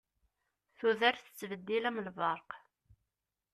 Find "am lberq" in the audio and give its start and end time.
1.89-2.49